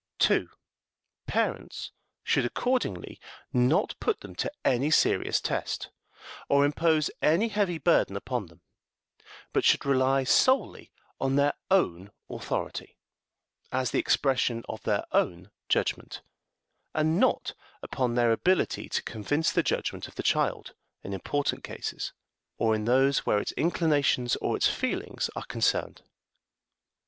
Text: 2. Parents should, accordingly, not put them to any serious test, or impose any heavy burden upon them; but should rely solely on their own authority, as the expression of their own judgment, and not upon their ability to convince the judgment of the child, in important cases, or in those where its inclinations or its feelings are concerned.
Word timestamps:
2. 0.17 0.49
Parents 1.27 1.91
should, 2.23 2.43
accordingly, 2.43 3.19
not 3.53 3.93
put 3.99 4.21
them 4.21 4.33
to 4.33 4.51
any 4.65 4.89
serious 4.89 5.39
test, 5.39 5.91
or 6.49 6.65
impose 6.65 7.11
any 7.21 7.49
heavy 7.49 7.77
burden 7.77 8.15
upon 8.15 8.47
them; 8.47 8.61
but 9.53 9.63
should 9.63 9.85
rely 9.85 10.23
solely 10.23 10.91
on 11.19 11.35
their 11.35 11.53
own 11.69 12.11
authority, 12.31 12.97
as 13.71 13.91
the 13.91 13.99
expression 13.99 14.63
of 14.67 14.81
their 14.81 15.05
own 15.11 15.51
judgment, 15.69 16.23
and 16.95 17.19
not 17.19 17.53
upon 17.83 18.15
their 18.15 18.31
ability 18.31 18.89
to 18.89 19.03
convince 19.03 19.51
the 19.51 19.61
judgment 19.61 20.07
of 20.07 20.15
the 20.15 20.23
child, 20.23 20.73
in 21.03 21.13
important 21.13 21.63
cases, 21.63 22.11
or 22.57 22.73
in 22.73 22.85
those 22.85 23.27
where 23.27 23.37
its 23.37 23.51
inclinations 23.51 24.35
or 24.37 24.55
its 24.57 24.67
feelings 24.67 25.29
are 25.35 25.45
concerned. 25.45 26.01